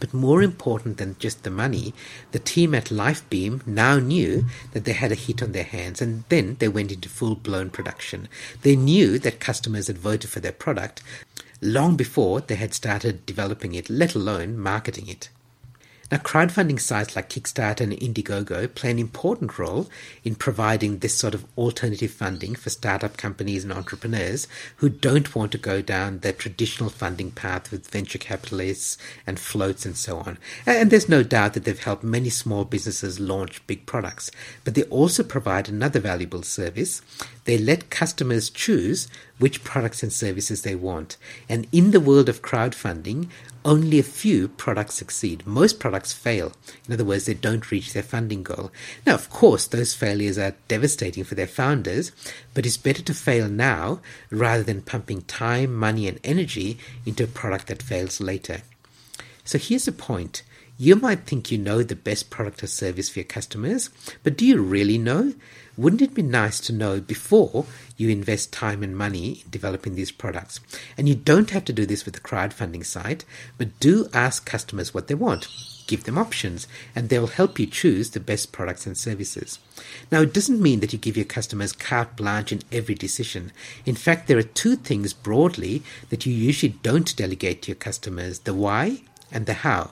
[0.00, 1.94] But more important than just the money,
[2.32, 6.24] the team at Lifebeam now knew that they had a hit on their hands and
[6.28, 8.28] then they went into full blown production.
[8.62, 11.02] They knew that customers had voted for their product
[11.60, 15.28] long before they had started developing it, let alone marketing it.
[16.10, 19.88] Now, crowdfunding sites like Kickstarter and Indiegogo play an important role
[20.22, 24.46] in providing this sort of alternative funding for startup companies and entrepreneurs
[24.76, 29.86] who don't want to go down the traditional funding path with venture capitalists and floats
[29.86, 30.38] and so on.
[30.66, 34.30] And there's no doubt that they've helped many small businesses launch big products.
[34.64, 37.00] But they also provide another valuable service.
[37.44, 39.08] They let customers choose
[39.38, 41.16] which products and services they want.
[41.48, 43.28] And in the world of crowdfunding,
[43.64, 45.46] only a few products succeed.
[45.46, 46.52] Most products fail.
[46.86, 48.70] In other words, they don't reach their funding goal.
[49.06, 52.12] Now, of course, those failures are devastating for their founders,
[52.52, 57.28] but it's better to fail now rather than pumping time, money, and energy into a
[57.28, 58.62] product that fails later.
[59.44, 60.42] So here's the point.
[60.76, 63.90] You might think you know the best product or service for your customers,
[64.22, 65.32] but do you really know?
[65.76, 67.66] Wouldn't it be nice to know before
[67.96, 70.60] you invest time and money in developing these products?
[70.96, 73.24] And you don't have to do this with a crowdfunding site,
[73.58, 75.48] but do ask customers what they want.
[75.86, 79.58] Give them options, and they'll help you choose the best products and services.
[80.10, 83.52] Now, it doesn't mean that you give your customers carte blanche in every decision.
[83.84, 88.40] In fact, there are two things broadly that you usually don't delegate to your customers
[88.40, 89.90] the why and the how.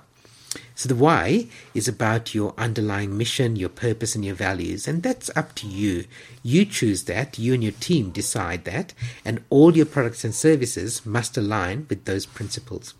[0.74, 5.30] So the why is about your underlying mission, your purpose, and your values, and that's
[5.36, 6.04] up to you.
[6.42, 8.92] You choose that, you and your team decide that,
[9.24, 12.94] and all your products and services must align with those principles.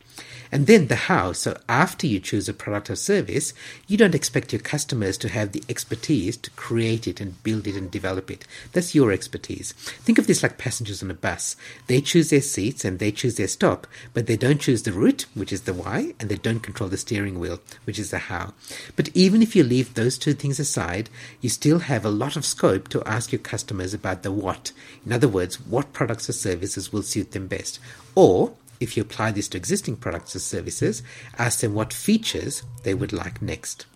[0.53, 1.32] And then the how.
[1.32, 3.55] So after you choose a product or service,
[3.88, 7.74] you don't expect your customers to have the expertise to create it and build it
[7.74, 8.46] and develop it.
[8.72, 9.72] That's your expertise.
[9.72, 11.57] Think of this like passengers on a bus.
[11.86, 15.24] They choose their seats and they choose their stop, but they don't choose the route,
[15.32, 18.53] which is the why, and they don't control the steering wheel, which is the how.
[18.94, 21.09] But even if you leave those two things aside,
[21.40, 24.72] you still have a lot of scope to ask your customers about the what.
[25.07, 27.78] In other words, what products or services will suit them best.
[28.14, 31.02] Or if you apply this to existing products or services,
[31.38, 33.86] ask them what features they would like next.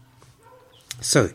[1.00, 1.30] So,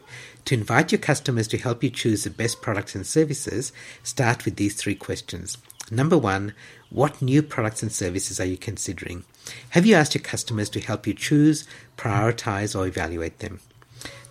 [0.45, 3.71] to invite your customers to help you choose the best products and services,
[4.01, 5.57] start with these three questions.
[5.91, 6.53] Number one,
[6.89, 9.23] what new products and services are you considering?
[9.71, 13.59] Have you asked your customers to help you choose, prioritize, or evaluate them?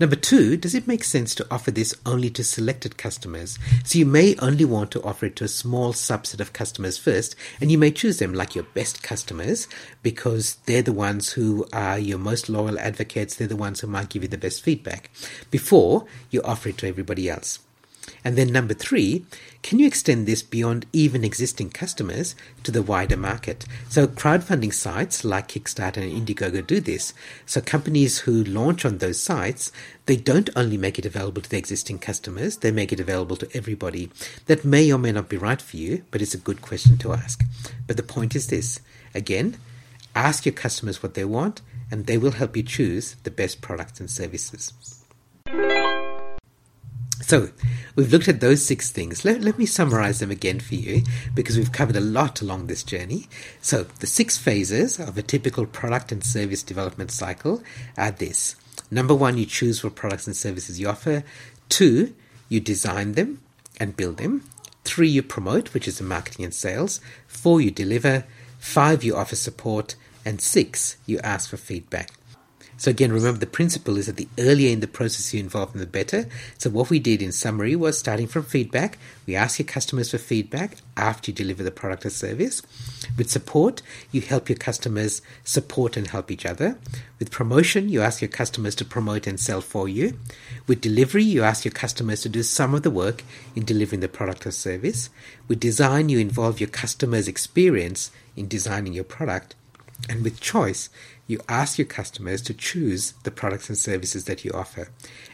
[0.00, 3.58] Number two, does it make sense to offer this only to selected customers?
[3.84, 7.36] So you may only want to offer it to a small subset of customers first,
[7.60, 9.68] and you may choose them like your best customers
[10.02, 14.08] because they're the ones who are your most loyal advocates, they're the ones who might
[14.08, 15.10] give you the best feedback
[15.50, 17.58] before you offer it to everybody else.
[18.24, 19.24] And then number three,
[19.62, 23.64] can you extend this beyond even existing customers to the wider market?
[23.88, 27.14] So crowdfunding sites like Kickstarter and Indiegogo do this.
[27.46, 29.72] So companies who launch on those sites,
[30.06, 33.48] they don't only make it available to their existing customers, they make it available to
[33.54, 34.10] everybody.
[34.46, 37.12] That may or may not be right for you, but it's a good question to
[37.12, 37.44] ask.
[37.86, 38.80] But the point is this,
[39.14, 39.58] again,
[40.14, 44.00] ask your customers what they want and they will help you choose the best products
[44.00, 44.99] and services.
[47.20, 47.50] So,
[47.96, 49.24] we've looked at those six things.
[49.24, 51.02] Let, let me summarize them again for you
[51.34, 53.28] because we've covered a lot along this journey.
[53.60, 57.62] So, the six phases of a typical product and service development cycle
[57.96, 58.56] are this.
[58.90, 61.22] Number one, you choose what products and services you offer.
[61.68, 62.14] Two,
[62.48, 63.40] you design them
[63.78, 64.42] and build them.
[64.84, 67.00] Three, you promote, which is the marketing and sales.
[67.28, 68.24] Four, you deliver.
[68.58, 69.94] Five, you offer support.
[70.24, 72.10] And six, you ask for feedback.
[72.80, 75.80] So again, remember the principle is that the earlier in the process you involve them,
[75.80, 76.24] the better.
[76.56, 78.96] So what we did in summary was starting from feedback.
[79.26, 82.62] We ask your customers for feedback after you deliver the product or service.
[83.18, 86.78] With support, you help your customers support and help each other.
[87.18, 90.18] With promotion, you ask your customers to promote and sell for you.
[90.66, 93.22] With delivery, you ask your customers to do some of the work
[93.54, 95.10] in delivering the product or service.
[95.48, 99.54] With design, you involve your customer's experience in designing your product.
[100.08, 100.88] And with choice,
[101.26, 104.88] you ask your customers to choose the products and services that you offer.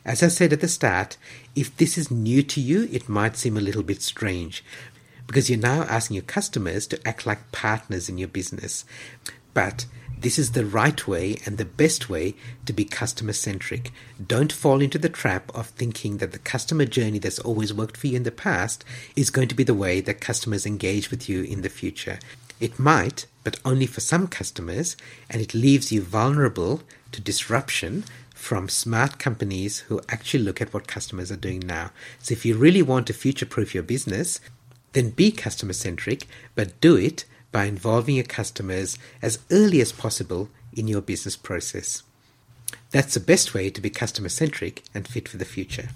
[0.04, 1.16] As I said at the start,
[1.54, 4.62] if this is new to you, it might seem a little bit strange
[5.26, 8.84] because you're now asking your customers to act like partners in your business.
[9.54, 9.86] But
[10.18, 13.92] this is the right way and the best way to be customer centric.
[14.24, 18.06] Don't fall into the trap of thinking that the customer journey that's always worked for
[18.06, 21.42] you in the past is going to be the way that customers engage with you
[21.42, 22.18] in the future.
[22.58, 24.96] It might, but only for some customers,
[25.28, 26.82] and it leaves you vulnerable
[27.12, 28.04] to disruption
[28.34, 31.90] from smart companies who actually look at what customers are doing now.
[32.20, 34.40] So if you really want to future proof your business,
[34.92, 40.48] then be customer centric, but do it by involving your customers as early as possible
[40.72, 42.02] in your business process.
[42.90, 45.88] That's the best way to be customer centric and fit for the future.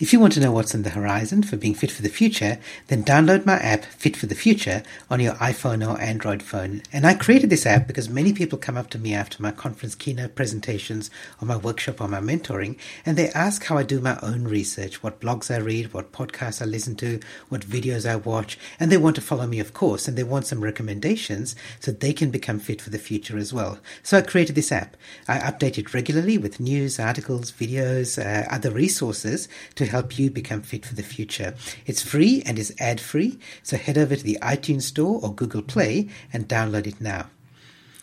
[0.00, 2.58] If you want to know what's on the horizon for being fit for the future,
[2.88, 6.82] then download my app Fit for the Future on your iPhone or Android phone.
[6.92, 9.94] And I created this app because many people come up to me after my conference
[9.94, 12.76] keynote presentations or my workshop or my mentoring
[13.06, 16.60] and they ask how I do my own research, what blogs I read, what podcasts
[16.60, 20.08] I listen to, what videos I watch, and they want to follow me of course
[20.08, 23.78] and they want some recommendations so they can become fit for the future as well.
[24.02, 24.96] So I created this app.
[25.28, 30.30] I update it regularly with news, articles, videos, uh, other resources to to help you
[30.30, 31.54] become fit for the future.
[31.86, 35.62] It's free and is ad free, so head over to the iTunes Store or Google
[35.62, 37.30] Play and download it now.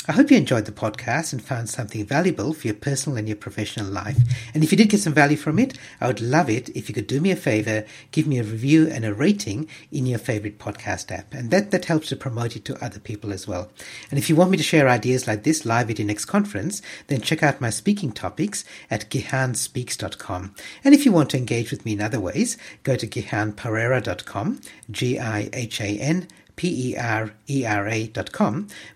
[0.07, 3.37] I hope you enjoyed the podcast and found something valuable for your personal and your
[3.37, 4.17] professional life.
[4.51, 6.95] And if you did get some value from it, I would love it if you
[6.95, 10.57] could do me a favor, give me a review and a rating in your favorite
[10.57, 11.35] podcast app.
[11.35, 13.69] And that, that helps to promote it to other people as well.
[14.09, 16.81] And if you want me to share ideas like this live at your next conference,
[17.05, 20.55] then check out my speaking topics at gihanspeaks.com.
[20.83, 26.27] And if you want to engage with me in other ways, go to gihanperera.com, G-I-H-A-N
[26.55, 27.37] P-E-R-E-R-A.com,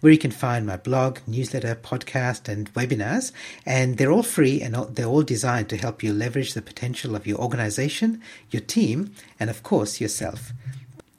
[0.01, 3.31] where you can find my blog, newsletter, podcast, and webinars.
[3.65, 7.27] And they're all free and they're all designed to help you leverage the potential of
[7.27, 10.53] your organization, your team, and of course, yourself.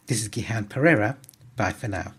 [0.06, 1.16] This is Gihan Perera.
[1.56, 2.12] Bye for now.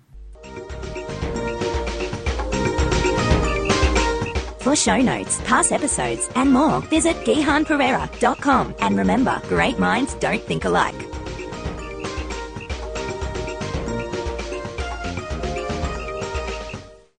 [4.59, 8.75] For show notes, past episodes, and more, visit gihanperera.com.
[8.81, 11.16] And remember, great minds don't think alike.